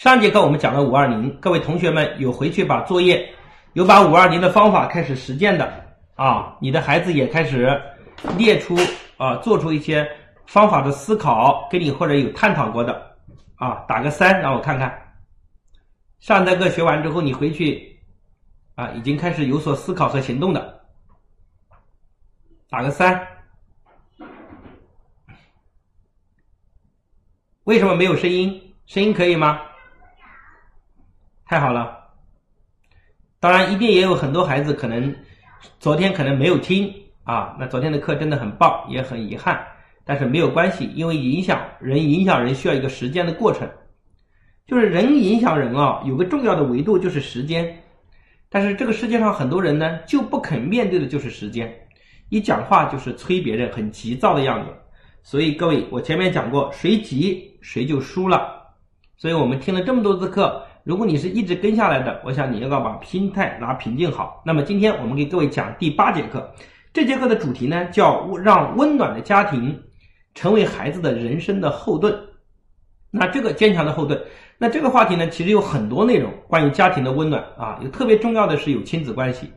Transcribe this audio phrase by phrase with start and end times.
[0.00, 3.34] 上节课我们讲了五二零，各位同学们有回去把作业，
[3.74, 5.70] 有把五二零的方法开始实践的
[6.14, 7.78] 啊，你的孩子也开始
[8.34, 8.74] 列出
[9.18, 10.10] 啊，做出一些
[10.46, 13.14] 方法的思考，跟你或者有探讨过的
[13.56, 14.90] 啊，打个三让我看看。
[16.18, 18.00] 上节课学完之后，你回去
[18.76, 20.80] 啊，已经开始有所思考和行动的，
[22.70, 23.20] 打个三。
[27.64, 28.74] 为什么没有声音？
[28.86, 29.60] 声音可以吗？
[31.50, 31.98] 太好了。
[33.40, 35.12] 当然，一定也有很多孩子可能
[35.80, 37.56] 昨天可能没有听啊。
[37.58, 39.60] 那昨天的课真的很棒，也很遗憾，
[40.04, 43.68] 但是没有关系，因为影响人，影响人需要一个时间的过程。
[44.64, 47.82] 就是人影响人啊，有个重要的维度就是时间。
[48.48, 51.68] 但是这个世界上很多人呢，就不肯面对的就是时间，
[52.28, 54.72] 一讲话就是催别人，很急躁的样子。
[55.24, 58.56] 所以各位，我前面讲过，谁急谁就输了。
[59.16, 64.42] 所以我们听了这么多次课，如果你是一直跟下来的，我想你要把心态拿平静好。
[64.44, 66.50] 那么今天我们给各位讲第八节课，
[66.92, 69.78] 这节课的主题呢叫让温暖的家庭
[70.34, 72.14] 成为孩子的人生的后盾。
[73.10, 74.20] 那这个坚强的后盾，
[74.56, 79.52] 那这个话题呢其实有很多内容，关于家庭的温暖啊，有特别重要的是有亲子关系，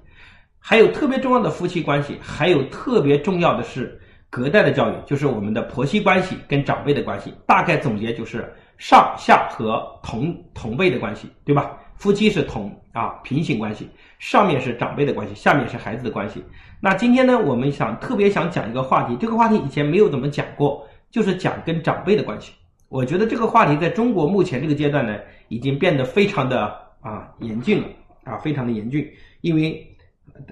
[0.60, 4.00] 还有特别重要的夫妻关系，还有特别重要的是。
[4.30, 11.78] 隔代的教育就是我们的婆媳关系跟长辈的关系，大概总结就是上下和同同辈的关系，对吧？
[11.96, 16.44] 夫妻是同啊平行关系，上面是长辈的关系，下面是孩子的关系。
[16.82, 22.52] 那今天呢，我们想特别想讲一个话题，这个话题以前没有怎么讲过，就是讲跟长辈的关系。
[22.90, 26.66] 我觉得这个话题在中国目前这个阶段呢，已经变得非常的
[27.00, 27.88] 啊严峻了
[28.26, 29.10] 啊，非常的严峻。
[29.42, 29.96] 因为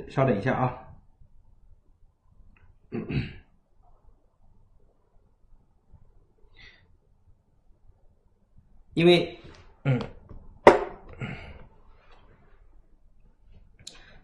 [0.07, 0.73] 稍等一下啊。
[8.93, 9.37] 因为，
[9.85, 9.97] 嗯，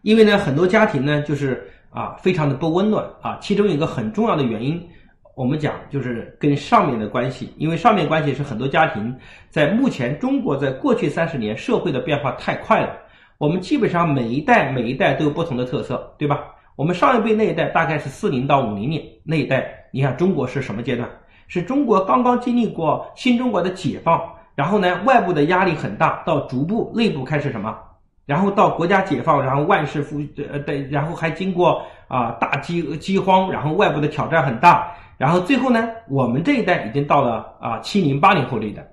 [0.02, 3.38] 因为呢，很多家庭呢，就是啊，非常的不温暖啊。
[3.40, 4.86] 其中有一个很重要的原因，
[5.34, 7.54] 我们讲就是跟上面的关系。
[7.56, 9.16] 因为上面关系是很多家庭
[9.48, 12.94] 在目前中国在过去三十年社会的变化太快了，
[13.38, 16.44] 我们基本上每一代每一代都有不同的特色，对吧？
[16.76, 21.08] 我们上一辈那一代大概是四零到五零年那一代，你看中国是什么阶段？
[21.46, 24.20] 是中国刚刚经历过新中国的解放。
[24.58, 27.78] 然后呢，外部的压力很大，到逐步内部开始什么，
[28.26, 30.20] 然后到国家解放，然后万事复
[30.50, 38.84] 呃对，然后还经过啊大饥饥荒，然后外部的挑战很大，然后最后呢，我们这一代已经到了啊七零八零后这一代，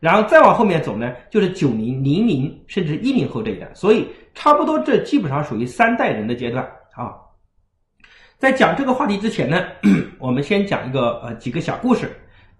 [0.00, 6.64] 然后再往后面走呢，就是九零零零甚至一零后这一代，所以差不多这基本上属于三代人的阶段
[6.94, 7.12] 啊。
[8.38, 9.64] 在讲这个话题之前呢，
[10.18, 12.10] 我们先讲一个呃几个小故事。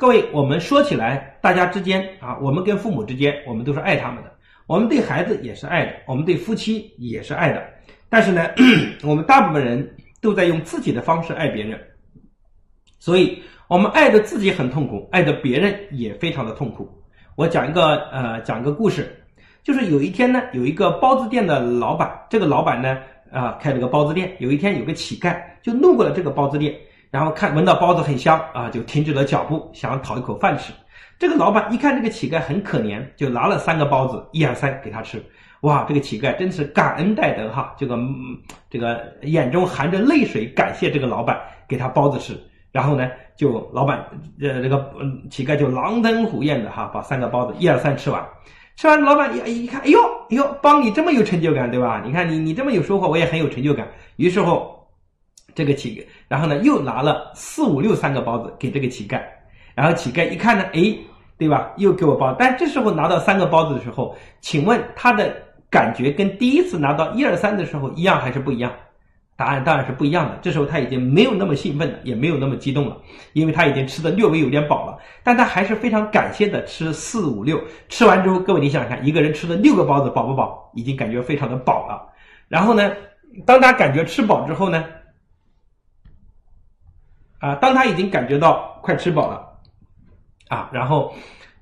[0.01, 4.33] 各位，我们说起来，大家之间啊，我们跟父母之间，我们都是爱他们的，
[4.67, 7.63] 我们对孩子也是爱的，我们对夫妻也是爱的。
[8.09, 8.49] 但是呢，
[9.05, 11.79] 我们大部分人都在用自己的方式爱别人，
[12.99, 16.89] 所以我们爱的自己很痛苦，爱的别人也非常的痛苦。
[17.37, 19.23] 我讲一个呃，讲个故事，
[19.63, 22.97] 就是有一天呢，有一个包子店的老板，这个老板呢
[23.31, 26.75] 啊，开了个包子店，有一天有个乞丐就路过了这个包子店。
[27.11, 30.73] 然后看闻到包子很香啊，就停止了脚步，想讨一口饭吃。
[31.19, 35.23] 这个老板一看这个乞丐很可怜，就拿了三个包子，一二三给他吃。
[35.63, 37.99] 哇，这个乞丐真是感恩戴德哈，这个
[38.71, 41.39] 这个眼中含着泪水，感谢这个老板
[41.69, 42.41] 给他包子吃。
[42.73, 43.99] 然后呢，就老板
[44.41, 48.25] 呃这个嗯乞丐就狼吞虎咽的哈，把三个包子一二三吃完。
[48.77, 49.99] 吃完，老板一一看，哎呦
[50.31, 52.01] 哎呦，帮你这么有成就感对吧？
[52.07, 53.87] 你看你你这么有收获，我也很有成就感。
[54.17, 54.80] 于是乎。
[55.55, 59.21] 这个乞丐，然后呢，又拿了四五六三个包子给这个乞丐，
[59.75, 60.97] 然后乞丐一看呢，哎，
[61.39, 61.73] 对吧？
[61.77, 65.35] 又给我包，但这时候拿到三个包子的时候，请问他的
[65.71, 68.73] 感觉跟第一次拿到一二三的时候一样还是不一样？
[69.37, 70.39] 答案当然是不一样的。
[70.43, 72.95] 这时候他已经没有那么兴奋了，也没有那么激动了，
[73.33, 74.99] 因为他已经吃的略微有点饱了。
[75.23, 80.71] 但他还是非常感谢的吃四五六，吃完之后，各位你想想看，一个人吃了六个包子，饱不饱？
[80.75, 82.07] 已经感觉非常的饱了。
[82.49, 82.93] 然后呢，
[83.47, 84.85] 当他感觉吃饱之后呢？
[87.41, 89.45] 啊，当他已经感觉到快吃饱了，
[90.49, 91.13] 啊，然后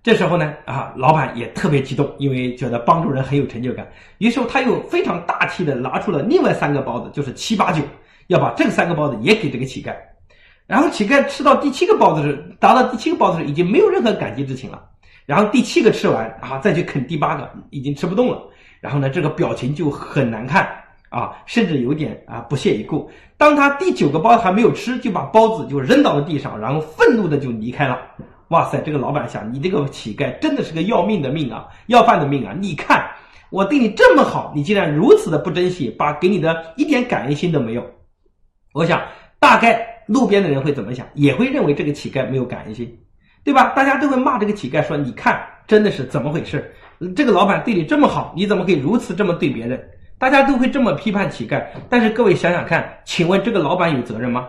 [0.02, 3.88] 这时候呢，啊，老板也特别激动，因为觉得帮助人很有成就感，
[4.18, 7.80] 于是他又非常大气的拿出了另外三个包子，就是七八九，
[8.26, 9.94] 要把这三个包子也给这个乞丐。
[10.66, 14.84] 然后乞丐吃到第七个包子时，达到第七个包子时，已经没有任何感激之情了。
[15.26, 18.42] 然后第七个吃完，啊，再去啃第八个，已经吃不动了。
[18.80, 20.68] 然后呢，这个表情就很难看。
[21.08, 23.10] 啊，甚至有点啊不屑一顾。
[23.36, 27.98] 当他第九个包还没有吃，就把包子就扔到了地上，然后愤怒的就离开了。
[28.48, 32.54] 哇塞，这个老板想，你这个乞丐真的是个要命的命啊，要饭的命啊！
[32.58, 33.06] 你看
[33.50, 37.84] 我对你这么好，你竟然如此的不珍惜，把给你的一点感恩心都没有。
[38.72, 39.02] 我想，
[39.38, 41.06] 大概路边的人会怎么想？
[41.14, 42.98] 也会认为这个乞丐没有感恩心，
[43.44, 43.74] 对吧？
[43.76, 46.72] 大家都会骂这个乞丐说：“你看，真的是怎么回事？
[47.14, 49.78] 这个老板对你这么好，你怎么可以如此这么对别人？”
[50.18, 51.64] 大家都会这么批判乞丐。
[51.88, 54.48] 但是各位想想看，请问这个老板有责任吗？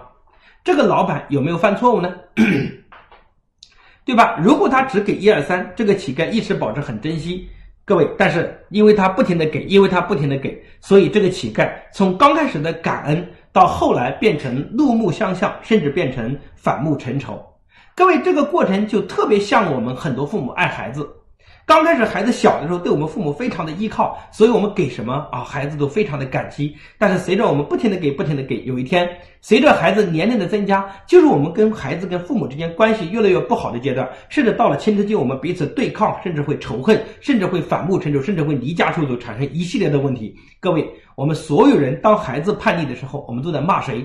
[0.64, 2.14] 这个老板有没有犯错误呢？
[4.04, 4.38] 对吧？
[4.42, 7.48] 如果他只给一二三，这个乞丐一直保持很珍惜，
[7.86, 17.40] 各位，但是因为他不停的给，因为他不停的给，所以这个乞丐从刚开始的感恩，到后来变成怒目相向，甚至变成反目成仇。
[17.96, 21.08] 各位，这个过程就特别像我们很多父母爱孩子。
[21.70, 26.76] 刚开始孩子小的时候，对我们父母非常的依靠，所以我们给什么啊，孩子都非常的感激。
[26.98, 29.08] 但是随着我们不停的给，不停的给，有一天，
[29.40, 40.36] 随着孩子年龄的增加，就是我们跟孩子跟父母之间关系越来越不好的阶段，甚至到了青春期，我们彼此对抗，甚至会仇恨，甚至会反目成仇，甚至会离家出走，产生一系列的问题。
[40.60, 40.84] 各位，
[41.14, 44.04] 我们所有人当孩子叛逆的时候，我们都在骂谁？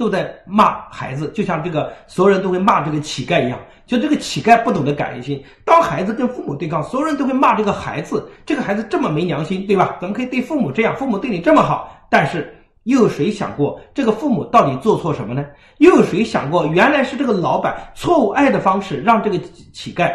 [0.00, 3.58] 都在骂孩子，就像这个所有人都会骂这个乞丐一样。
[3.86, 8.26] 就这个乞丐不懂得感恩心，当孩子跟父母对抗，所有人都会骂这个孩子。
[8.46, 9.98] 这个孩子这么没良心，对吧？
[10.00, 10.96] 怎么可以对父母这样？
[10.96, 15.44] 父母对你这么好，但是又有谁想过这个父母到底做错什么呢？
[15.78, 19.38] 又有谁想过，原来是这个老板错误爱的方式，让这个
[19.72, 20.10] 乞丐。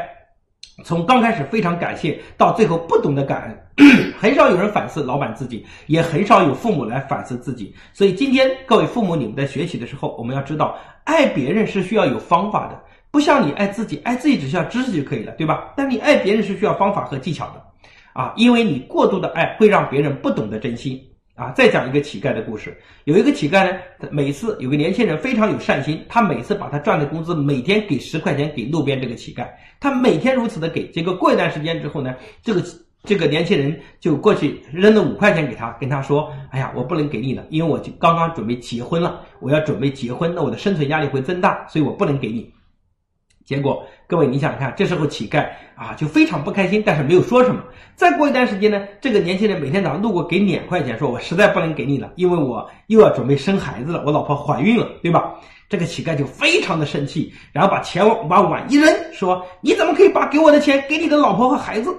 [0.83, 3.43] 从刚开始非常感谢，到最后不懂得感
[3.77, 7.73] 恩， 很少有人反思老板自己，也很少有父母来反思自己。
[7.93, 12.77] 所以今天各位父母，你们在学习的时候，我们要知道，爱别人是需要有方法的，
[13.09, 15.71] 不像你爱自己，爱自己只需要知识就可以了，对吧？
[15.77, 17.63] 但你爱别人是需要方法和技巧的，
[18.11, 21.14] 啊，因为你过度的爱会让别人不懂得珍惜。
[21.35, 22.75] 啊，再讲一个乞丐的故事。
[23.03, 29.45] 有一个乞丐呢，他每次有个年轻人非常有善心，他每次把他赚的工资每天给十块钱给路边这个乞丐，
[29.81, 30.89] 他每天如此的给。
[30.91, 32.63] 结果过一段时间之后呢，这个
[33.03, 42.49] 这个年轻人就过去扔了五块钱给他，跟他说：“哎呀，我不能给你了，因为我就刚刚准备结婚了，我要准备结婚，那我的生存压力会增大，所以我不能给你。”
[43.45, 47.61] 结果，各位你想看，这时候乞丐啊就非常不开心，但是没有说什么。
[47.95, 55.35] 再过一段时间呢，这个年轻人每天早上路过给两块钱，说我实在不能给你了，因为我又要准备生孩子了，我老婆怀孕了，对吧？
[55.69, 61.89] 这个乞丐就非常的生气，然后把钱往把碗一扔，说你怎么可以把给我的钱给你的老婆和孩子？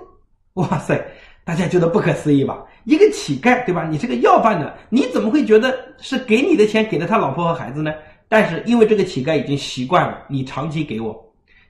[0.55, 1.01] 哇塞，
[1.45, 2.59] 大家觉得不可思议吧？
[2.85, 3.87] 一个乞丐，对吧？
[3.89, 7.93] 你是个要饭的，你怎么会觉得是给你的钱给了他老婆和孩子呢？
[8.29, 11.26] 但是因为这个乞丐已经习惯了，你长期给我。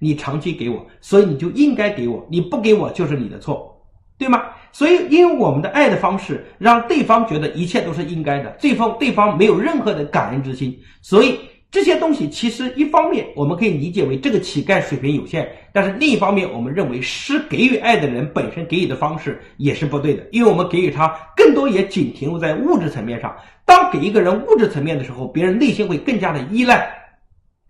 [0.06, 2.24] 你长期给我，所以你就应该给我。
[2.30, 3.76] 你不给我就是你的错，
[4.16, 4.44] 对吗？
[4.70, 10.78] 所以，因为我们的爱的方式让对方觉得一切都是应该的，对方对方没有任何的感恩之心。
[11.00, 11.38] 所以
[11.70, 23.34] 这些东西其实一方面我们可以理解为这个乞丐水平有限，但是另一方面我们认为施给予爱的人本身给予的方式也是不对的，因为我们给予他更多也仅停留在物质层面上。
[23.64, 26.88] 当给一个人物质层面的时候，别人内心会更加的依赖，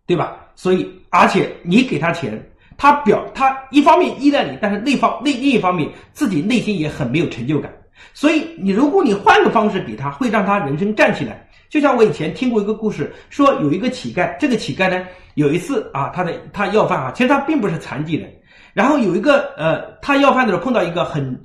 [0.07, 0.46] 对吧？
[0.57, 2.45] 所以，而且你给他钱，
[2.77, 7.73] 他表他一方面依赖你，但是另方另另一方面自己内心也很没有成就感。
[8.13, 11.47] 所以，你如果你换个方式给他，会让他人生站起来。
[11.69, 15.05] 就像我以前听过一个故事，说有一个乞丐，这个乞丐呢，
[15.35, 18.33] 有一次啊，他的他要饭啊，其实他并不是残疾人。
[18.73, 21.39] 然后有一个呃，他要饭的时候碰到一个很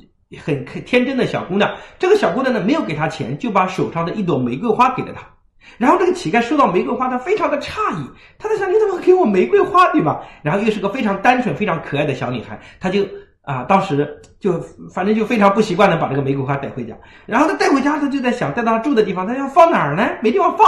[0.43, 5.27] 很天真的小姑娘，这个小姑娘呢没有给他钱，就把手上的一朵玫瑰花给了他。
[5.77, 10.21] 然后这个乞丐收到玫瑰花，他非常的诧异，他在想你怎么给我玫瑰花，对吧？
[10.41, 13.05] 然后又是个非常单纯、非常可爱的小女孩，他就
[13.43, 14.59] 啊，当时就
[14.93, 16.95] 反正就非常不习惯的把这个玫瑰花带回家。
[17.25, 20.07] 然后他带回家，他就在想带到他住的地方，他要放哪儿呢？
[20.21, 20.67] 没地方放。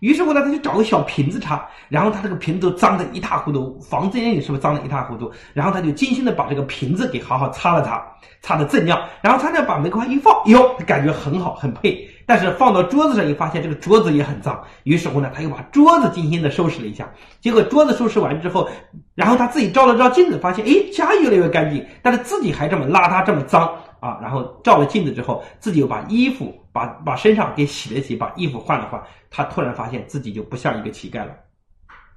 [0.00, 5.30] 于是乎呢，他就找个小瓶子插，然后他这个瓶子都脏得一塌糊涂，房间里是不是脏得一塌糊涂？
[5.54, 8.04] 然后他就精心的把这个瓶子给好好擦了擦，
[8.40, 9.00] 擦的锃亮。
[9.20, 12.08] 然后他再把玫瑰花一放，哟，感觉很好，很配。
[12.26, 17.10] 但是放到桌子上一发现这个桌子也很脏，于是乎呢，他又把桌子精心的收拾了一下。
[17.40, 18.68] 结果桌子收拾完之后，
[19.14, 23.62] 然后他自己照了照镜子，发现哎，家越来越干净，但是自己还这么邋遢，这么脏
[24.00, 24.18] 啊。
[24.22, 31.30] 然后照了镜子之后，自己又把衣服把把身上给洗了洗，把衣服换了换，他突然发现自己就不像一个乞丐了。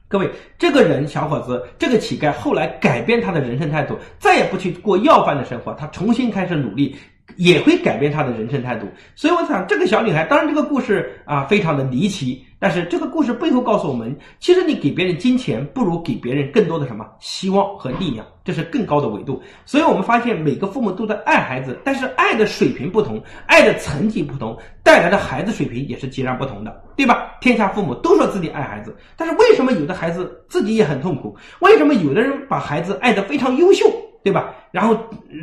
[0.07, 6.95] 各位，这个人小伙子，这个乞丐后来改变他的人生态度，再也不去过要饭的生活，他重新开始努力。
[7.37, 19.41] 也会改变她的人生态度，所以我想这个小女孩，当然这个故事啊非常的离奇，但是这个故事背后告诉我们，其实你给别人金钱，不如给别人更多的什么希望和力量，这是更高的维度。
[19.65, 27.31] 所以我们发现每个父母都在爱孩子，但是爱的水平不同，爱的层级不同，带来的孩子水平也是截然不同的，对吧？
[27.41, 31.35] 天下父母都说自己爱孩子，但是为什么有的孩子自己也很痛苦？
[31.59, 33.85] 为什么有的人把孩子爱得非常优秀？
[34.25, 34.55] 对吧？
[34.71, 34.97] 然后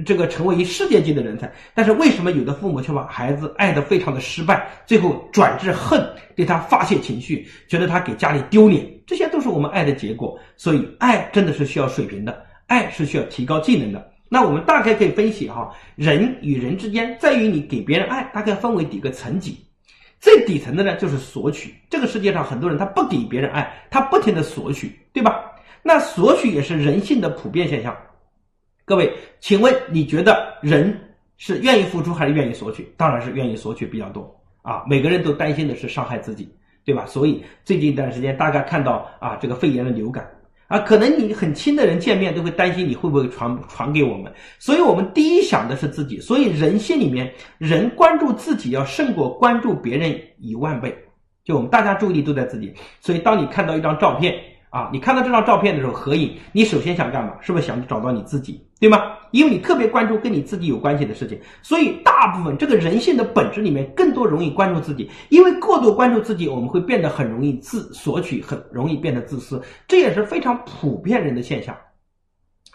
[0.05, 8.85] 这个成为一世界级的人才，但是为什么有的父母却把孩子爱得非常的失败，最后转至恨，对他发泄情绪，觉得他给家里丢脸？
[9.07, 10.37] 这些都是我们爱的结果。
[10.57, 14.05] 所以，爱真的是需要水平的，爱是需要提高技能的。
[14.29, 19.65] 那我们大概可以分析哈，人与人之间在于你给别人爱，大概分为几个层级。
[20.19, 21.73] 最底层的呢，就是索取。
[21.89, 25.41] 这个世界上很多人他不给别人爱，他不停的索取，对吧？
[25.85, 27.97] 那索取也是人性的普遍现象。
[28.85, 30.93] 各位，请问你觉得人
[31.37, 32.93] 是愿意付出还是愿意索取？
[32.97, 34.29] 当然是愿意索取比较多
[34.63, 34.83] 啊！
[34.89, 36.53] 每个人都担心的是伤害自己，
[36.85, 37.07] 对吧？
[37.07, 40.29] 所以最近一段时间，大家看到啊，这个肺炎的流感
[40.67, 46.19] 啊，可能你很亲的人见面都会担心你会不会传传给我们，所以我们第一想的是自己。
[46.19, 50.93] 所以人性里面，人关注自己要胜过关注别人一万倍。
[51.45, 54.35] 就我们大家注意力都在自己，所以当你看到一张照片。
[54.73, 57.35] 啊，你看到这张照片的时候，合影，你首先想干嘛？
[57.43, 59.13] 是不是想找到你自己，对吗？
[59.31, 65.11] 因为你特别关注跟你自己有关系的事情，所以大部分这个人性的本质里面，更多容易关注自己。
[65.29, 71.77] 因为过度关注自己，我们会变得很容易自索取，很容易变得自私，这也是非常普遍人的现象。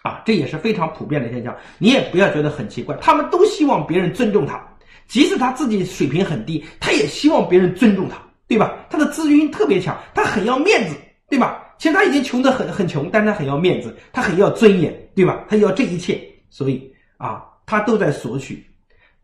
[0.03, 4.63] 啊，这也是非常普遍的现象，你也不要觉得很奇怪，他们都希望别人尊重他，
[5.07, 8.85] 即使他自己水平很低，他也希望别人尊重他，对吧？
[8.87, 10.95] 他的自尊心特别强，他很要面子，
[11.27, 11.63] 对吧？
[11.77, 15.45] 其实他已经穷得很很穷，但是他很要面子，他很要尊严，对吧？
[15.47, 16.19] 他要这一切，
[16.49, 18.65] 所以啊，他都在索取。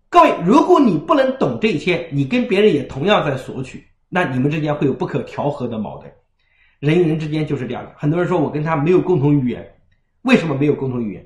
[0.10, 6.12] 各位，如果你不能懂这一切，你跟别人也同样在索取，那你们之间会有不可调和的矛盾。
[6.80, 7.92] 人与人之间就是这样的。
[7.96, 9.68] 很多人说我跟他没有共同语言，
[10.22, 11.26] 为什么没有共同语言？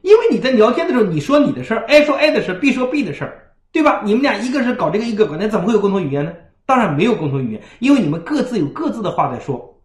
[0.00, 4.00] 因为你在聊天的时候，你说你的事儿，A 说 A 的事儿，B 说 B 的事儿，对吧？
[4.04, 6.32] 你们俩一个是搞这个，一个搞那，怎么会有共同语言呢？
[6.64, 9.75] 当然没有共同语言，因为你们各自有各自的话在说。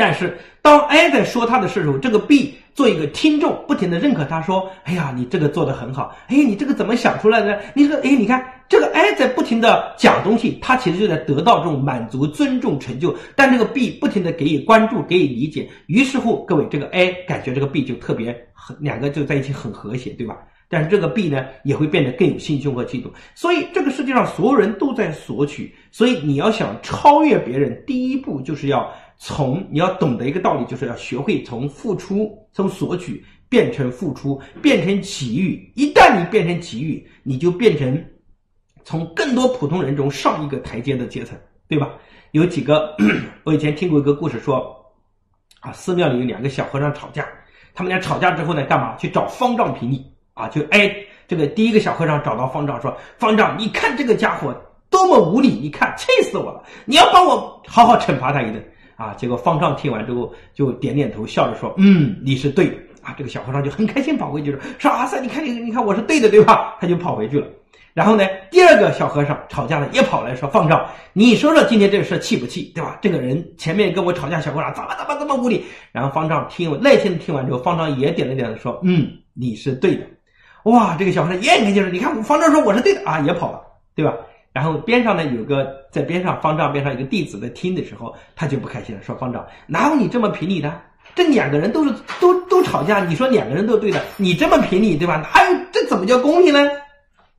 [0.00, 7.60] 但是当 A 在说他的事时候，这个 B 做一个听众，不停的认可他，说：“哎呀，你这个做的很好，哎，你这个怎么想出来的？
[7.74, 13.12] 你说，哎，你看这个 A 在不停的讲东西，他其实就在得到这种满足、尊重、成就。
[13.34, 20.36] 但这个 B 不停的给予关注、给予理解，于是乎，各位这个 A 感觉这个 B 就特别很，两个就在一起很和谐，对吧？
[20.68, 23.12] 但是这个 B 呢，也会变得更有心胸和气度。
[23.34, 28.88] 所以这个世界上所有人都在索取，所以你要想超越别人，第一步就是要。
[29.18, 35.72] 从你要懂得一个道理，就是要学会从付出、从索取变成付出，变成给予。
[35.74, 38.04] 一旦你变成给予，你就变成
[38.84, 41.90] 从更多普通人中上一个台阶的阶层，对吧？
[42.30, 42.94] 有几个，
[43.42, 44.74] 我以前听过一个故事，说
[45.60, 47.26] 啊，寺庙里有两个小和尚吵架，
[47.74, 48.96] 他们俩吵架之后呢，干嘛？
[48.96, 50.46] 去找方丈评理啊？
[50.48, 50.94] 就哎，
[51.26, 54.54] 这个第一个小和尚找到方丈说：“方丈，你看这个家伙
[54.88, 56.62] 多么无理，你看气死我了！
[56.84, 58.64] 你要帮我好好惩罚他一顿。”
[58.98, 59.14] 啊！
[59.14, 67.46] 结果方丈听完之后就点点头，笑着说：“嗯，你是对的。”啊，这个小和尚就很开心跑回去说：“说阿三，你看你，你看我是对的，对吧？”他就跑回去了。
[67.94, 72.72] 然后呢，第二个小和尚吵架了，也跑来说：“方丈，你说说今天这个事气不气？
[72.74, 72.98] 对吧？
[73.00, 80.02] 这个人前面跟我吵架，小和尚怎么怎么怎么无理？”然后方丈听耐心的听完之后，方丈也点了点头说：“嗯，你是对的。”
[80.64, 83.60] 哇，这个小和尚也很开心说：“你看，方丈说我是对的啊，也跑了，
[83.94, 84.12] 对吧？”
[84.52, 90.80] 然后边上呢有个在边上方丈边上一个弟子在听的时候，他就不开心了，说方丈哪有你这么评理的？
[91.14, 95.16] 这两个人都是都都吵架，你说两个人都对的，你这么评理对吧？
[95.16, 96.60] 哪有这怎么叫公平呢？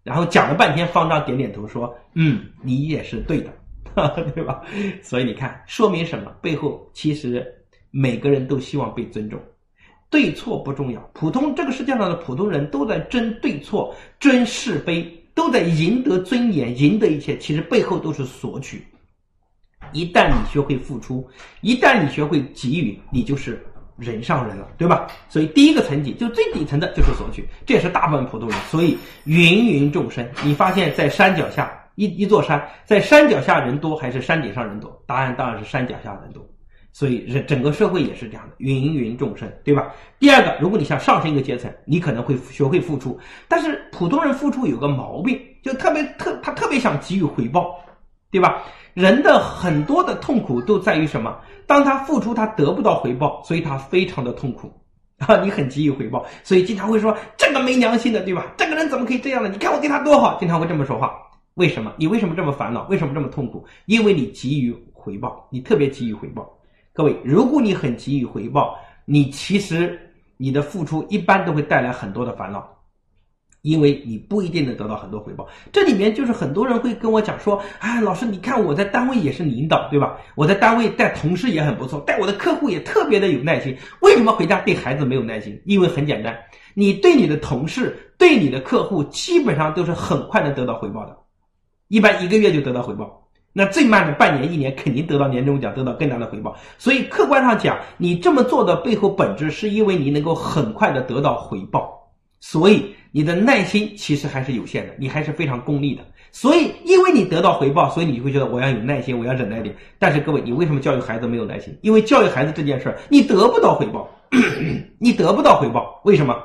[0.03, 3.51] 然后讲了半天，方丈点点头说：“嗯，你也是对的，
[4.33, 4.61] 对吧？”
[5.03, 6.31] 所以你看，说明什么？
[6.41, 7.45] 背后其实
[7.91, 9.39] 每个人都希望被尊重，
[10.09, 11.01] 对错不重要。
[11.13, 15.18] 普通这个世界上的普通人都在争对错，争是非。
[15.39, 18.85] 都在赢得尊严，赢得一切，其实背后都是索取。
[19.93, 21.25] 一旦你学会付出，
[21.61, 23.65] 一旦你学会给予，你就是
[23.95, 25.07] 人上人了，对吧？
[25.29, 28.59] 所以第一个层级就最底层的就是索取，这也是大部分普通人。
[28.69, 35.01] 所以芸芸众生，你发现在山脚下一一座山，在山脚下人多还是山顶上人多？
[35.07, 36.45] 答案当然是山脚下人多。
[36.91, 39.93] 所以人整个社会也是这样的，芸芸众生，对吧？
[40.17, 43.17] 第二个，如果你想上升一个阶层，你可能会学会付出，
[43.47, 47.79] 但是普通人付出有个毛病，就特别特，他特别想给予回报，
[48.31, 48.63] 对吧？
[48.95, 51.37] 人的很多的痛苦都在于什么？
[51.67, 54.69] 当他付出他得不到回报，所以他非常的痛苦
[55.19, 55.37] 啊！
[55.43, 58.53] 你很给予回报，所以经常会说这个没良心的，对吧？
[58.57, 59.49] 这个人怎么可以这样呢？
[59.49, 61.13] 你看我对他多好，经常会这么说话。
[61.53, 61.93] 为什么？
[61.97, 62.87] 你为什么这么烦恼？
[62.87, 63.65] 为什么这么痛苦？
[63.85, 64.75] 因为你给予。
[65.01, 66.58] 回报，你特别急于回报。
[66.99, 69.97] 各位，如果你很急于回报，你其实
[70.35, 72.75] 你的付出一般都会带来很多的烦恼。
[73.61, 80.17] 因为你不一定能得到很多回报，这里面就是很多人会跟我讲说，啊，老师，你看我在单位也是领导，对吧？
[80.35, 83.73] 我在单位带同事也很不错，带我的客户也特别的有耐心。
[84.01, 85.57] 为什么回家对孩子没有耐心？
[85.63, 86.37] 因为很简单，
[86.73, 91.17] 你对你的同事、对你的客户，基本上都是很快能得到回报的，
[91.87, 96.55] 一般一个月就得到回报，那最慢的半年、一年肯定得到年终奖，得到更大的回报。
[96.77, 101.95] 所以客观上讲，你这么做的背后本质是因为你能够很快的得到回报。
[102.39, 106.01] 所以你的耐心其实还是有限的，你还是非常功利的。
[106.31, 109.75] 所以因为你得到回报，所以你会觉得我要有耐心，我要忍耐点。
[109.97, 111.77] 但是各位，你为什么教育孩子没有耐心？
[111.81, 114.07] 因为教育孩子这件事儿，你得不到回报，
[114.99, 115.99] 你得不到回报。
[116.05, 116.37] 为什么？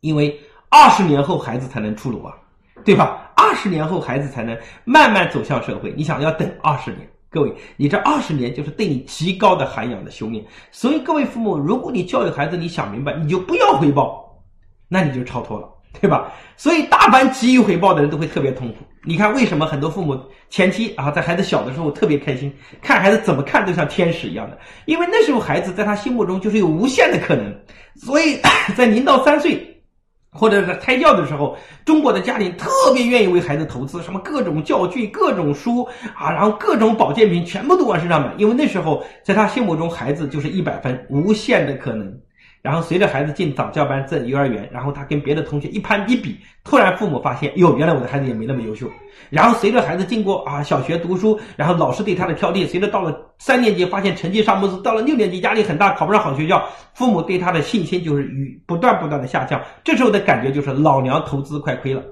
[0.00, 0.38] 因为
[0.68, 2.34] 二十年后孩子才能出炉啊，
[2.84, 3.29] 对吧？
[3.50, 5.92] 二十年后孩子才能慢慢走向社会。
[5.96, 10.44] 你想要等二十年，各位，你这二十年就是对你极高的涵养的修炼。
[10.70, 14.24] 所以各位父母，如果你教育孩子，你想明白，你就不要回报。
[14.88, 15.68] 那你就超脱了，
[16.00, 16.32] 对吧？
[16.56, 18.78] 所以大凡急于回报的人都会特别痛苦。
[19.04, 20.16] 你看，为什么很多父母
[20.48, 24.56] 前期啊，在孩子小的时候特别开心，看孩子怎么看都像天使一样的？
[24.84, 27.52] 因为那时候孩子在他心目中就是有无限的可能。
[27.96, 28.38] 所以
[28.76, 29.79] 在零到三岁
[30.32, 35.84] 或者是胎教的时候，中国的家庭特别愿意为孩子投资，什么各种教具、各种书
[36.14, 42.16] 啊，然后各种保健品全部都往身上买，因为那时候在他心目中，孩子就是一百分，无限的可能。
[42.62, 48.86] 然后随着孩子进早教班、进幼儿园，然后他跟别的同学一攀一比，突然父母发现，哟，原来我的孩子也没那么优秀。
[49.30, 56.62] 然后随着孩子经过啊小学读书，然后老师对他的挑剔，随着到了三年级，发现成绩上不去，到了六年级压力很大，考不上好学校，
[56.92, 59.58] 父母对他的信心就是与不断不断的下降。
[59.82, 62.02] 这时候的感觉就是老娘投资快亏了，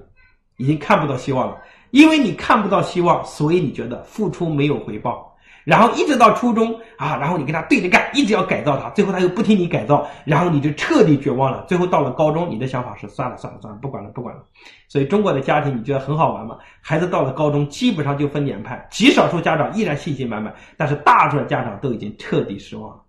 [0.57, 1.59] 已经看不到希望了。
[1.91, 5.28] 因为你看不到希望，所以你觉得付出没有回报。
[5.69, 11.63] 然后一直到初中啊，然后你跟他对着干，一直要改造他，最后他又不听你改造，然后你就彻底绝望了。
[11.69, 14.43] 最后到了高中，你的想法是算了算了算了，不管了不管了。
[14.89, 16.57] 所以中国的家庭你觉得很好玩吗？
[16.81, 23.03] 孩子到了高中，基本上就分两派，极少数家长依然信心满满，但是大数家长都已经彻底失望了，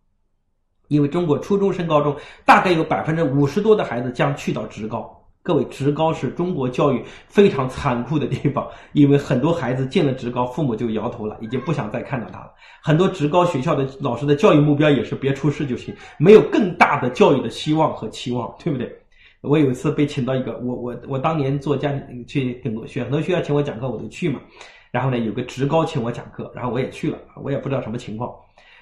[0.89, 2.13] 因为中国初中升高中，
[2.43, 5.18] 大概有百分之五十多的孩子将去到职高。
[5.41, 12.51] 各位，职高是中国教育非常残酷的地方， 因为很多孩子进了职高，父母就摇头了，已经不想再看到他了。
[12.81, 18.93] 很多职高学校的老师的教育目标也是别出事就行，没有更大的教育的希望和期望，对不对？
[19.41, 21.91] 我有一次被请到一个，我我我当年做家
[22.27, 24.39] 去很多学很多学校请我讲课，我都去嘛。
[24.91, 28.29] 然后呢，有个职高请我讲课，然后我也去了，我也不知道什么情况。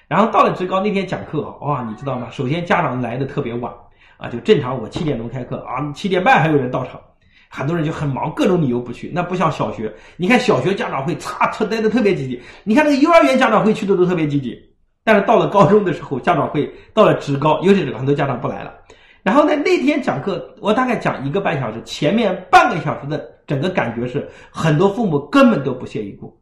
[0.08, 2.28] 然后到了职高那天讲课，哇，你知道吗？
[2.30, 3.72] 首先家长来的特别晚。
[4.18, 7.00] 啊，就正常我七点钟开课啊，七点半还有人到场，
[7.48, 9.10] 很多人就很忙，各种理由不去。
[9.14, 14.58] 那不像小学，你看小学家长会擦特待的特别积极，你看那个幼儿园家长会去的都特别积极。
[15.04, 18.74] 但是到了高中的时候，家长会到了职高，尤其是很多家长不来了。
[19.22, 26.38] 然后呢，那天讲课我大概讲一个半小时，前面半个小时的整个感觉是很多父母根本都不屑一顾。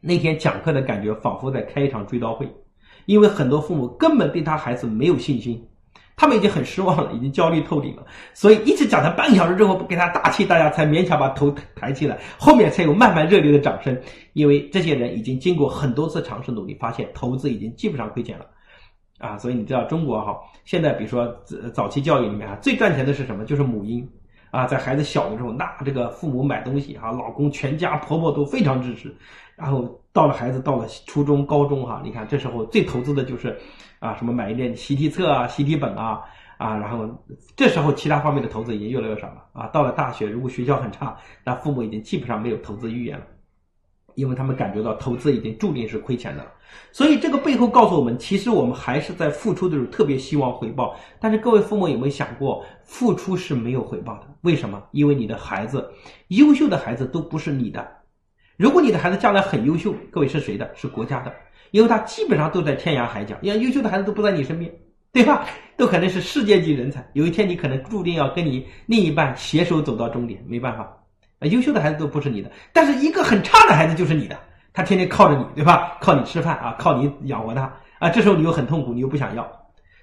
[0.00, 2.52] 那天讲课的感觉仿佛在开一场追悼会，
[3.06, 5.66] 因为很多父母根本对他孩子没有信心。
[6.16, 14.00] 他们已经很失望了，已经焦虑透顶了，所以一直讲他半个小时之后不给他打气，大家才勉强把头抬起来，后面才有慢慢热烈的掌声。
[14.32, 18.46] 因为这些人已经经过很多次尝试努力，发现投资已经基本上亏钱了，
[19.18, 21.26] 啊，所以你知道中国哈，现在比如说
[21.72, 23.44] 早期教育里面啊，最赚钱的是什么？
[23.44, 24.08] 就是母婴
[24.52, 29.12] 啊，在孩子小的时候，那这个父母买东西啊，老公全家婆婆都非常支持，
[29.56, 33.58] 然后到了孩子到了初中、高中哈，你看这时候最投资的就是。
[34.04, 36.20] 啊，什么买一点习题册啊、习题本啊，
[36.58, 37.08] 啊，然后
[37.56, 39.66] 这时候其他方面的投资已经越来越少了啊。
[39.68, 43.24] 到了大学，如果学校很差，那父母已经基本上没有投资意愿了，
[44.14, 46.50] 因为他们感觉到投资已经注定是亏钱的了。
[46.92, 50.94] 所以这个背后告诉我们，其实我们还是在付出的时候特别希望回报。
[51.18, 54.26] 但是各位父母有没有想过，付出是没有回报的？
[54.42, 54.82] 为什么？
[54.90, 55.90] 因为你的孩子，
[56.28, 57.86] 优秀的孩子都不是你的。
[58.58, 60.70] 如果你的孩子将来很优秀，各位是谁的？
[60.74, 61.32] 是国家的。
[61.74, 64.72] 因为他基本上都在天涯海角，你看优秀的孩子都不在你身边，
[65.12, 65.44] 对吧？
[65.76, 67.04] 都可能是世界级人才。
[67.14, 70.84] 有一天你可能注定要跟你另一半携手走到终点，没办法。
[71.40, 74.38] 啊，优秀的孩子都不是你的，但是一个很差的孩子就是你的，
[74.72, 75.98] 他天天靠着你，对吧？
[76.00, 77.62] 靠你吃饭啊，靠你养活他
[77.98, 78.08] 啊。
[78.08, 79.44] 这时候你又很痛苦，你又不想要。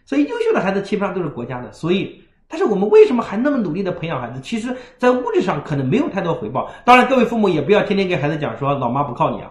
[0.04, 1.72] 所以优秀的孩子基本上都是国家的。
[1.72, 4.42] 所以，但是我们为什么还那么努力的培养孩子？
[4.42, 6.70] 其实，在物质上可能没有太多回报。
[6.84, 9.50] 当然，各位父母也不要天天给孩子讲说老妈不靠你啊，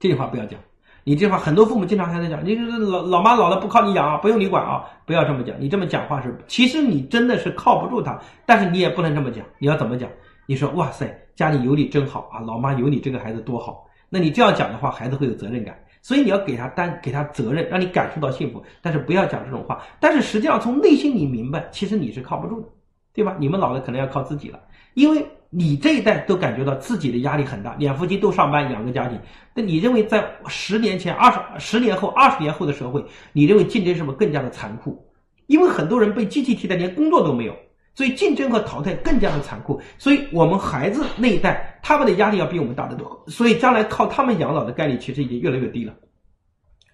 [0.00, 0.58] 这句话不要讲。
[1.04, 5.54] 你这话很多父母经常还在讲，你这老老妈老了不靠你养啊，不用你管啊，不要这么讲。
[5.58, 9.44] 你这么讲话是，其实你真的是靠不住他，但是你也不能这么讲。
[9.58, 10.08] 你要怎么讲？
[10.46, 13.86] 你说哇塞，家里有你真好啊，老妈有你这个孩子多好。
[14.08, 15.76] 那你这样讲的话，孩子会有责任感。
[16.02, 19.80] 所以你要给他担给他责任，让你感受到幸福，但是不要讲这种话。
[20.00, 22.68] 但是实际上从内心里明白，其实你是靠不住的，
[23.12, 23.36] 对吧？
[23.38, 24.60] 你们老了可能要靠自己了，
[24.94, 29.20] 因为你这一代都感觉到自己的压力很大，两夫妻都上班养个家庭。
[29.54, 35.06] 那你认为在十年前、二十十年后、二十年后的社会，你认为竞争是不是更加的残酷？
[35.48, 37.54] 因为很多人被机器替代，连工作都没有，
[37.94, 39.78] 所以竞争和淘汰更加的残酷。
[39.98, 45.92] 所以我们孩子那一代，他们的压力要比我们大得多，所以将来靠他们养老的概率其实已经越来越低了。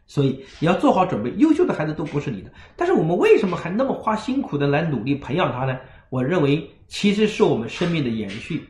[0.09, 2.51] 所以你要做好准备，优秀的孩子都不是你的。
[2.75, 5.79] 但是我们为什么还那么花辛苦的来努力培养他呢？
[6.11, 8.67] 我认为其实是我们生命的延续。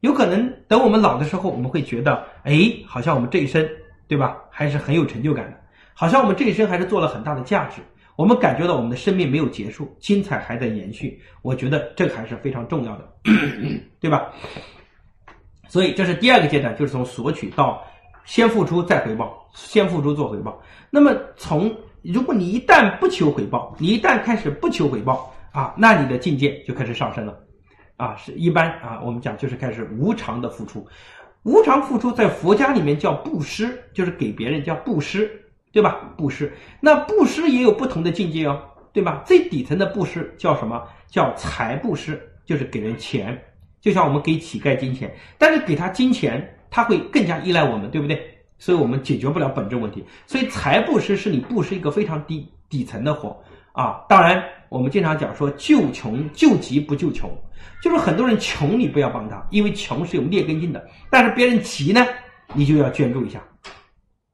[0.00, 3.68] 有可能等我们老的时候，我们会觉得，哎，好像我们这一生，
[4.08, 5.56] 对吧，还是很有成就感的，
[5.92, 7.82] 好像我们这一生还是做了很大的价值。
[8.16, 11.20] 我们感觉到我们的生命没有结束，精彩还在延续。
[11.42, 13.08] 我觉得这个还是非常重要的，
[14.00, 14.32] 对吧？
[15.68, 17.84] 所以这是第二个阶段，就是从索取到。
[18.24, 20.60] 先付出再回报，先付出做回报。
[20.90, 27.38] 那么从如果你一旦不求回报，你一旦开始不求回报啊，那你的境界就开始上升了，
[27.96, 30.86] 啊，是一般啊，我们讲就是开始无偿的付出，
[31.42, 35.30] 无偿付出在佛家里面叫布施，就是给别人叫布施，
[35.72, 36.12] 对吧？
[36.16, 39.22] 布施，那布施也有不同的境界哦，对吧？
[39.26, 40.82] 最底层的布施叫什么？
[41.08, 43.40] 叫财布施，就是给人钱，
[43.80, 46.52] 就像我们给乞丐金钱，但是给他金钱。
[46.68, 48.20] 他会更加依赖我们，对不对？
[48.58, 50.04] 所以我们解决不了本质问题。
[50.26, 53.42] 所以财布施是你布施一个非常低底层的活
[53.76, 54.04] 啊。
[54.08, 57.30] 当然，我们经常讲说救穷救急不救穷，
[57.82, 60.84] 就是很多人穷你不要帮他，因为穷是有劣根性的。
[61.10, 62.04] 但是别人急呢，
[62.54, 63.40] 你就要捐助一下，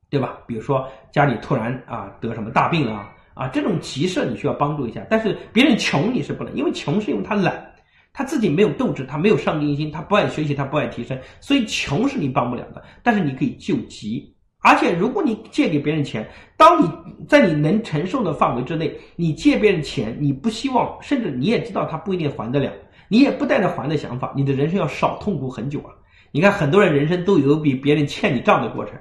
[0.09, 0.39] 对吧？
[0.47, 5.05] 比如说家里突然啊得什么大病了啊，这种急事你需要帮助一下。
[5.11, 7.69] 但是别人穷你是不能，因为穷是因为他懒。
[8.15, 12.85] 他自己没有斗志，他没有上进心，他不爱学习，他不爱提升，所以穷是你帮不了的。
[13.03, 16.89] 但是你可以救急，而且如果你借给别人钱，当你
[17.29, 22.73] 在你能承受的范围之内，你借别人钱，你不希望，甚至你也知道他不一定还得了，
[23.09, 25.91] 你也不带着还的想法，你的人生要少痛苦很久啊！
[26.31, 28.95] 你看很多人人生都有比别人欠你账的过程，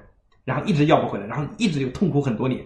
[0.44, 2.60] 然后一直要不回来，然后一直就痛苦很多年，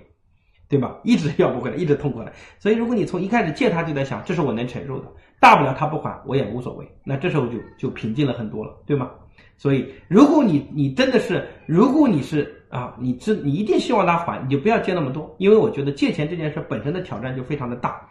[0.70, 0.96] 对吧？
[1.04, 2.32] 一直要不回来，一直痛苦来。
[2.60, 5.06] 所以如果你从一开始借他就在想，这是我能承受的。
[5.40, 6.88] 大不了他不还，我也无所谓。
[7.04, 9.12] 那这时候就就平静了很多了，对吗？
[9.58, 18.02] 所以，如果你你真的是，如果你是啊，你这你一定希望他还，你就不要借那么多，因为我觉得借钱这件事本身的挑战就非常的大。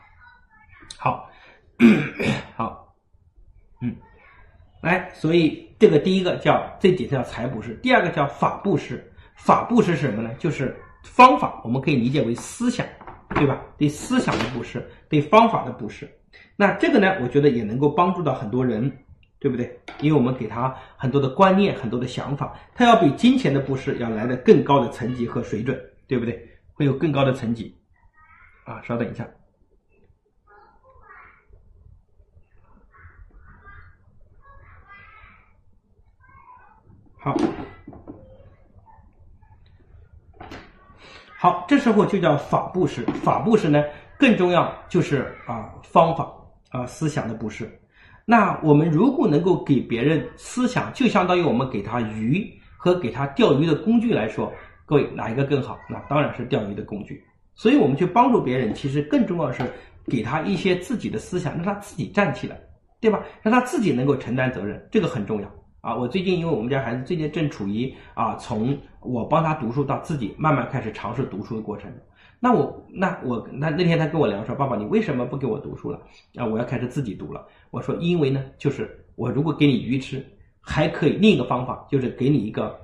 [0.99, 1.29] 好，
[2.57, 2.95] 好，
[3.83, 3.95] 嗯，
[4.81, 9.11] 来，所以这个第一个叫这几条财布施，第二个叫法布施。
[9.35, 10.31] 法布施是什么呢？
[10.39, 12.87] 就是方法，我们可以理解为思想，
[13.35, 13.61] 对吧？
[13.77, 16.09] 对思想的布施，对方法的布施。
[16.57, 18.91] 那这个呢，我觉得也能够帮助到很多人，
[19.39, 19.79] 对不对？
[20.01, 26.59] 因为我们给他很多的观念、很多的想法，他要比金钱的布施要来的更高的层级和水准，对不对？
[26.73, 27.77] 会有更高的层级。
[28.65, 29.29] 啊，稍等一下。
[37.19, 37.35] 好，
[41.39, 43.03] 好，这时候就叫法布施。
[43.23, 43.85] 法布施呢，
[44.19, 46.33] 更重要就是啊，方法。
[46.71, 47.71] 啊，思想的布施。
[48.25, 54.53] 那我们如果能够给别人思想，就相当于我们给他鱼和给他钓鱼的工具来说，
[54.87, 55.79] 各位哪一个更好？
[55.91, 57.23] 那当然是钓鱼的工具。
[57.55, 59.63] 所以我们去帮助别人，其实更重要的是
[60.07, 62.59] 给他一些自己的思想，让他自己站起来，
[62.99, 63.23] 对吧？
[63.43, 65.49] 让他自己能够承担责任，这个很重要
[65.83, 65.95] 啊。
[65.95, 71.93] 我最近因为我们家孩子最近正处于啊，从我帮他读书到自己慢慢开始尝试读书的过程。
[72.45, 75.99] 那我那我那那天他跟我聊说，爸爸你为什么不给我读书了？
[76.37, 77.43] 啊，我要开始自己读了。
[77.71, 80.23] 我说因为呢，就是我如果给你鱼吃，
[80.61, 82.79] 还可以另一个方法就是给你一个，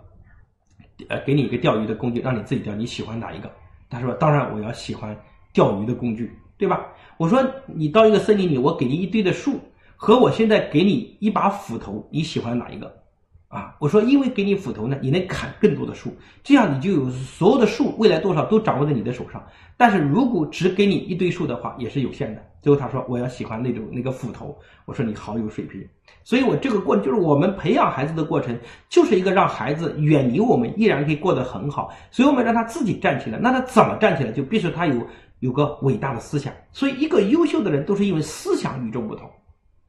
[1.10, 2.74] 呃，给你一个钓鱼的工具，让你自己钓。
[2.74, 3.52] 你喜欢哪一个？
[3.90, 5.14] 他说当然我要喜欢
[5.52, 6.86] 钓鱼的工具，对吧？
[7.18, 9.60] 我说你到一个森林里，我给你一堆的树，
[9.94, 12.99] 和我现在给你一把斧头，你喜欢哪一个？
[13.50, 19.44] 啊，我说，因为给你斧头呢，你能砍更多的树，这样你就有所有的树，未来多少都掌握在你的手上。
[19.76, 22.40] 但是如果只给你一堆树的话，也是有限的。
[22.60, 24.56] 最后他说，我要喜欢那种那个斧头。
[24.84, 25.84] 我说你好有水平。
[26.22, 28.56] 所以我这个过程就是我们培养孩子的过程，
[28.88, 31.90] 就是一个让孩子远离我们，依然可以过得很好。
[32.12, 34.30] 所以我们让他自己站起来，那他怎么站起来？
[34.30, 35.04] 就必须他有
[35.40, 36.54] 有个伟大的思想。
[36.70, 39.28] 所以一个优秀的人都是因为思想与众不同。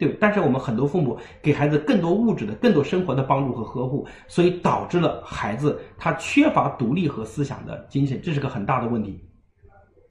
[0.01, 9.23] 对，但是我们很多父母给孩子更多物质的、更多生活的帮助和呵护，所以导致了孩子他缺乏独立和思想的精神，这是个很大的问题。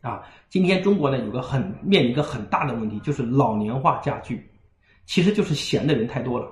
[0.01, 4.49] 啊，今天中国呢有个很面临一个很大的问题，就是老年化加剧，
[5.07, 6.47] 其实就是闲的人太多了。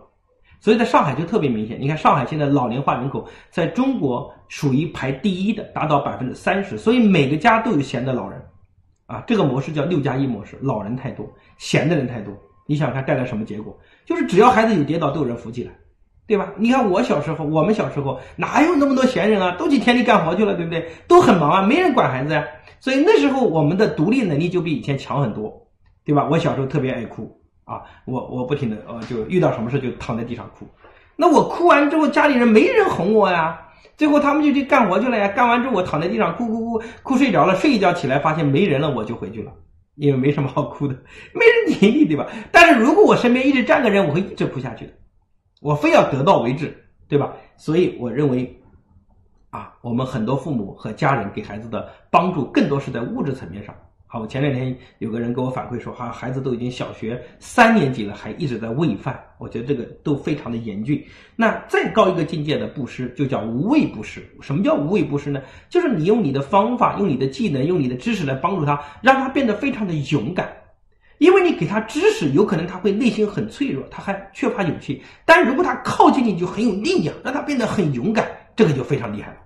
[0.59, 1.81] 所以在上海就特别明显。
[1.81, 8.45] 你看上海现在老龄化人口在中国属于排第一的，达到百分之三十，所以每个家都有闲的老人，
[9.07, 11.25] 啊，这个模式叫六加一模式，老人太多，
[11.57, 12.37] 闲的人太多。
[12.69, 13.75] 你想看带来什么结果？
[14.05, 15.73] 就是只要孩子有跌倒，都有人扶起来，
[16.27, 16.53] 对吧？
[16.59, 19.57] 你看我小时候，我们小时候哪有那么多闲人啊？
[19.59, 20.87] 都去田里干活去了，对不对？
[21.09, 22.45] 都很忙啊，没人管孩子呀。
[22.79, 25.67] 所以那时候我们的独立能力就比以前强很多，
[26.05, 26.29] 对吧？
[26.31, 30.69] 我小时候特别爱哭啊，我我不停的呃，就遇到什么事就躺在地上哭。
[31.17, 33.59] 那我哭完之后，家里人没人哄我呀，
[33.97, 35.27] 最后他们就去干活去了呀。
[35.29, 39.51] 干完之后，我躺在地上哭哭哭哭睡着了，睡一觉起来发现没人了，我就回去了，
[39.99, 40.95] 因为没什么好哭的，
[41.35, 42.27] 没人理你，对吧？
[42.51, 44.93] 但是如果我身边一直站个人，我会一直哭下去的，
[45.61, 47.35] 我非要得到为止，对吧？
[47.57, 48.55] 所以我认为。
[49.51, 53.75] 啊，我们很多父母和家人给孩子的帮助更多是在物质层面上。
[54.11, 59.23] 好，我前两天有个人给我反馈说，哈，孩子都已经小学三年级了，还一直在喂饭。
[59.37, 61.05] 我觉得这个都非常的严峻。
[61.37, 64.27] 那再高一个境界的布施，就叫无畏布施。
[64.41, 65.43] 什么叫无畏布施呢？
[65.69, 70.51] 就是你用你的方法、用你的技能、用你的知识来帮助他，让他变得非常的勇敢。
[71.19, 75.03] 因为你给他知识，有可能他会内心很脆弱，他还缺乏勇气。
[75.27, 78.27] 但如果他靠近你，就很有力量，让他变得很勇敢。
[78.57, 79.37] 这个就非常厉害了，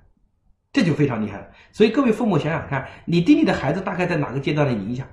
[0.72, 1.46] 这就非常厉害了。
[1.70, 5.06] 所以各位父母想想看，你对你的孩子大概在哪个阶段的影响？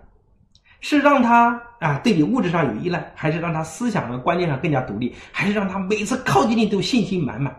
[0.81, 7.53] 是让他啊对你物质上有依赖，还是让他思想和观念上更加独立，还是让他每次靠近你都信心满满？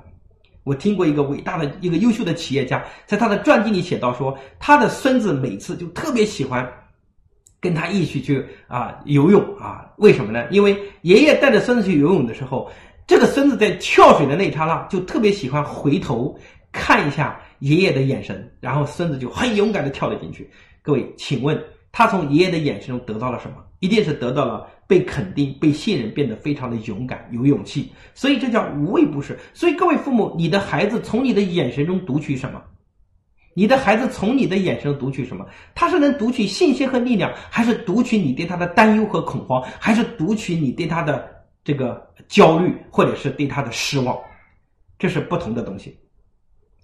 [0.65, 6.67] 我听过一个伟大的一个优秀的企业家在他的传记里写到说，他的孙子每次就特别喜欢
[7.61, 10.47] 跟他一起去啊游泳啊，为什么呢？
[10.51, 12.71] 因为爷爷带着孙子去游泳的时候。
[13.07, 16.39] 这个孙子在跳水的那一刹那，就特别喜欢回头
[16.73, 20.51] 看一下爷爷的眼神，然后孙子就很勇敢的跳了进去。
[20.83, 21.61] 各位，请问
[21.93, 23.57] 他从爷爷的眼神中得到了什么？
[23.81, 27.91] 一定是得到了被肯定、被信任，变得非常的勇敢、有勇气。
[28.15, 29.39] 所以这叫无畏不是。
[29.55, 32.63] 所以各位父母，你的孩子从你的眼神中读取什么？
[33.55, 35.47] 你的孩子从你的眼神读取什么？
[35.75, 41.39] 他是能读取信心和力量，还是读取你对他的担忧和恐慌，还是读取你对他的？
[41.63, 44.19] 这个焦虑，或者是对他的失望，
[44.99, 45.95] 这是不同的东西。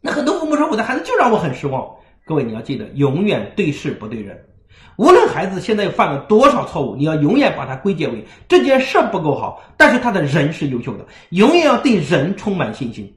[0.06, 1.84] 那很多父母说，我的孩子就让我很失望。
[2.24, 4.40] 各位，你要记得，永远对事不对人。
[4.98, 11.04] 无论孩子现在犯了多少错误，你要永远把它归结为这件事不够好，但是他的人是优秀的。
[11.30, 13.12] 永远要对人充满信心，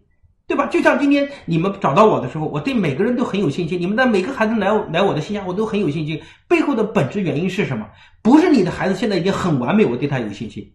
[0.48, 0.66] 对吧？
[0.66, 3.80] 就像今天你们找到我的时候，我对每个人都很有信心。
[3.80, 6.20] 你们的每个孩子来来我的新家，我都很有信心。
[6.48, 7.86] 背后的本质原因是什么？
[8.24, 10.72] 不是你的孩子现在已经很完美，我对他有信心。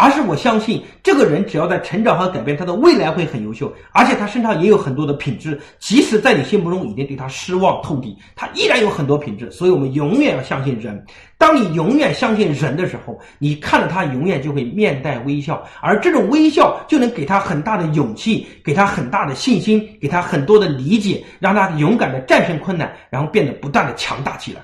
[0.00, 5.60] 而是我相信，这个人只要在成长和改变，他的未来会很优秀，而且他身上也有很多的品质。
[5.80, 9.50] 即使在你心目中已经对他失望透顶，他依然有很多品质。
[9.50, 11.04] 所以，我们永远要相信人。
[11.36, 24.60] 当你永远相信人的时候，你看着他永远就会面带微笑，而这种微笑就能给他很大的勇气，给他很大的信心，给他很多的理解，让他勇敢的战胜困难，然后变得不断的强大起来。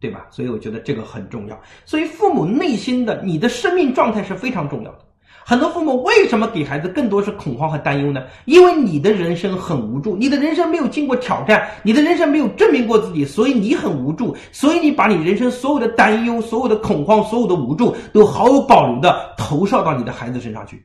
[0.00, 0.26] 对吧？
[0.30, 1.60] 所以我觉得这个很重要。
[1.84, 4.98] 所以父母内心的你的生命状态是非常重要的。
[5.44, 8.22] 很多父母为什么给孩子更多是恐慌和担忧呢？
[8.44, 14.36] 因为你的人生很无助，你的人生没有经过挑战，你的人生没有证明过自己，所以你很无助。
[14.52, 20.82] 所以你把你人生所有的担忧、所有的恐慌、所有的无助，都毫无保留的投射到你的孩子身上去。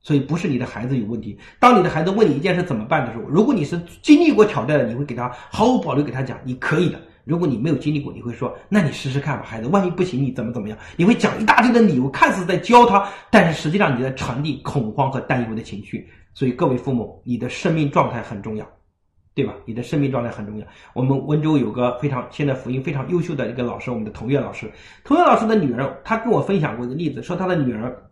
[0.00, 1.36] 所以不是你的孩子有问题。
[1.58, 7.00] 当你的孩子问你一件事怎么办的时候，如果你是经历过挑战的，你会给他毫无保留给他讲，你可以的。
[7.24, 16.08] 如果你没有经历过，你会说：“那你试试看吧，孩子，万一不行，你怎么怎么样？”你会讲一大堆的理由，看似在教他，但是实际上你在传递恐慌和担忧的情绪。
[16.34, 18.66] 所以各位父母，你的生命状态很重要，
[19.34, 19.54] 对吧？
[19.64, 20.66] 你的生命状态很重要。
[20.94, 24.70] 我们温州有个非常现在福音非常优秀的一个老师，我们的童月老师。
[25.04, 28.02] 童月老师的女儿，她跟我分享过一个例子，说她的女儿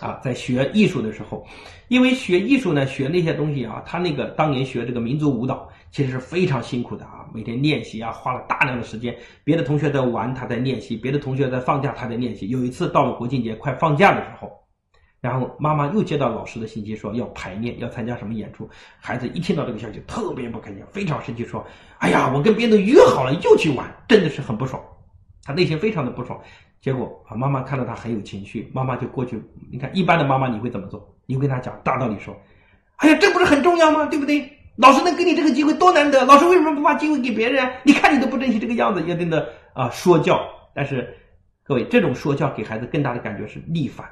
[0.00, 1.44] 啊，在学艺术的时候，
[1.88, 5.68] 因为学艺术呢，学那些东西啊，她那个当年学这个民族舞蹈。
[5.90, 9.16] 其实是非常辛苦的啊，每天练习啊，花了大量的时间。
[9.44, 12.48] 别的同学在玩，他在练习；别的同学在放假，他在练习。
[12.48, 14.52] 有一次到了国庆节快放假的时候，
[15.20, 18.68] 然后妈妈又接到老师的信息说要排练，要参加什么演出。
[19.00, 21.64] 孩子一听到这个消息，特别不开心，非常生气，说
[21.98, 24.82] ：“哎呀，我跟别人约好了，又去玩，真的是很不爽。”
[25.44, 26.38] 他内心非常的不爽。
[26.80, 29.42] 结果啊，妈妈看到他很有情绪，妈妈就过去。
[29.72, 31.12] 你看，一般的妈妈你会怎么做？
[31.26, 32.36] 你会跟他讲大道理，说
[32.96, 34.04] ：“哎呀，这不是很重要吗？
[34.06, 37.68] 对不对？”老师能给你这个机会多难得，老师为什么不把机会给别人？
[37.82, 40.40] 你看你都不珍惜这个样子，一定的啊说教。
[40.72, 41.12] 但是
[41.64, 44.08] 各位，这种说教给孩子更大的感觉是逆反，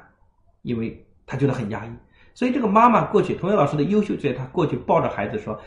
[0.63, 1.89] 因为他觉得很压抑。
[2.33, 5.57] 所以这个妈妈过去，同学老师的优秀在，他过去抱着孩子说：“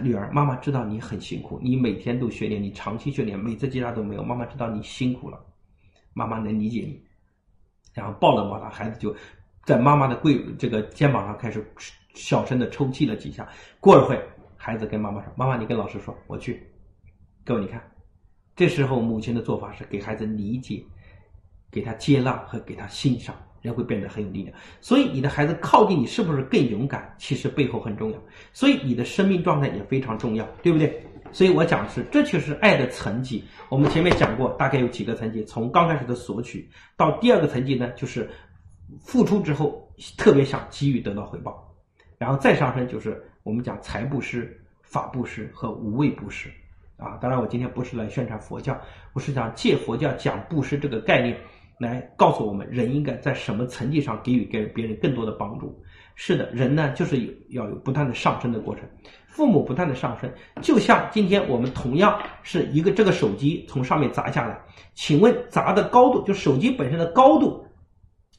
[0.00, 4.22] 女儿，妈妈知道你很辛苦，你每天都训练，你长期训练，每次结扎都没有。
[4.22, 5.38] 妈妈知道你辛苦了，
[6.14, 7.02] 妈妈能理解你。”
[7.92, 9.12] 然后抱了抱他，孩子就。
[9.64, 11.60] 在妈妈的跪这个肩膀上开始
[12.18, 13.48] 小声的抽泣了几下。
[13.80, 14.20] 过了会，
[14.56, 16.62] 孩子跟妈妈说：“妈妈，你跟老师说，我去。”
[17.44, 17.80] 各位，你看，
[18.56, 20.84] 这时候母亲的做法是给孩子理解，
[21.70, 23.34] 给他接纳和给他欣赏。
[23.60, 27.12] 人会变得很有力量，所以你的孩子靠近你是不是更勇敢？
[27.18, 28.18] 其实背后很重要，
[28.52, 31.04] 所以你的生命状态也非常重要，对不对？
[31.32, 33.44] 所以我讲的是，这就是爱的层级。
[33.68, 38.30] 我们前面讲过，大概有几个层级，从刚开始的索取到第二个层级呢，就是
[39.00, 41.67] 付出之后特别想给予得到回报，
[42.18, 46.50] 然后再上升就是我们讲财布施、法布施和无畏布施
[46.96, 47.16] 啊。
[47.20, 48.78] 当然，我今天不是来宣传佛教，
[49.12, 51.38] 我是想借佛教讲布施这个概念。
[51.78, 55.80] 来告诉我们，人应该在什么层级上给予给别人更多的帮助？
[56.16, 58.82] 是的，人呢就是有要有不断的上升的过程，
[59.28, 60.28] 父母不断的上升，
[60.60, 64.58] 就像今天我们同样是一个这个手机从上面砸下来，
[64.94, 67.64] 请问砸的高度，就手机本身的高度，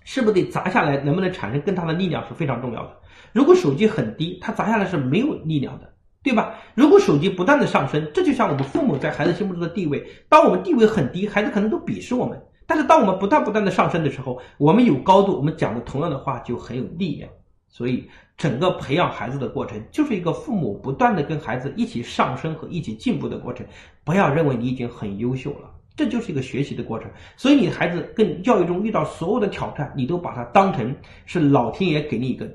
[0.03, 2.97] 是不是得砸下来能不能产生更大的力量是非常重要的？
[3.31, 6.55] 如果手机很低，它砸下来是没有力量的，对吧？
[6.75, 12.41] 如果手机不断的上升，这就像我们父母在孩子心目中的地位，当我们地位很低，孩子可能都鄙视我们。
[12.65, 17.27] 但是，当我们不断不断的上升的时候，我们有高度，我们讲的同样的话就很有力量。
[17.67, 23.65] 所以，整个培养孩子的过程，就是一个父母不断的跟孩子一起上升和一起进步的过程。
[24.03, 27.09] 不要认为你已经很优秀了，这就是一个学习的过程。
[27.35, 32.47] 所以，你的孩子跟教育中遇到所有的挑战，你都把它当成是老天爷给你一个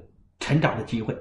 [0.45, 1.17] 成长的机会。